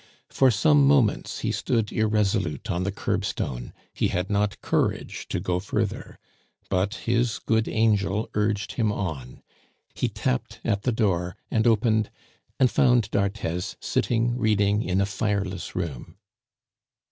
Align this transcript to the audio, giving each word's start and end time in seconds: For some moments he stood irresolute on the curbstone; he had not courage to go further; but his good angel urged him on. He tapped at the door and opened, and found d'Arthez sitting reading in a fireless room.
For 0.31 0.49
some 0.49 0.87
moments 0.87 1.41
he 1.41 1.51
stood 1.51 1.91
irresolute 1.91 2.71
on 2.71 2.85
the 2.85 2.91
curbstone; 2.91 3.71
he 3.93 4.07
had 4.07 4.31
not 4.31 4.59
courage 4.61 5.27
to 5.27 5.39
go 5.39 5.59
further; 5.59 6.17
but 6.71 6.95
his 7.05 7.37
good 7.37 7.67
angel 7.67 8.27
urged 8.33 8.71
him 8.71 8.91
on. 8.91 9.43
He 9.93 10.07
tapped 10.09 10.59
at 10.63 10.81
the 10.81 10.91
door 10.91 11.35
and 11.51 11.67
opened, 11.67 12.09
and 12.59 12.71
found 12.71 13.11
d'Arthez 13.11 13.75
sitting 13.79 14.39
reading 14.39 14.81
in 14.81 14.99
a 15.01 15.05
fireless 15.05 15.75
room. 15.75 16.17